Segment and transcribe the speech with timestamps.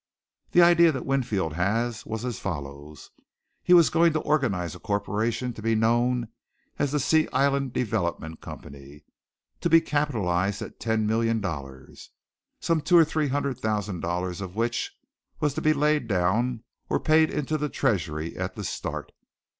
[0.49, 3.11] The idea Winfield had was as follows:
[3.61, 6.29] He was going to organize a corporation to be known
[6.79, 9.03] as The Sea Island Development Company,
[9.59, 12.09] to be capitalized at ten million dollars,
[12.59, 14.91] some two or three hundred thousand dollars of which
[15.39, 19.11] was to be laid down or paid into the treasury at the start.